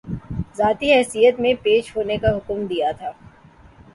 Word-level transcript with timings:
ذاتی 0.57 0.91
حیثیت 0.93 1.39
میں 1.39 1.53
پیش 1.63 1.95
ہونے 1.95 2.17
کا 2.17 2.35
حکم 2.37 2.65
دیا 2.65 2.91
تھا 2.91 3.11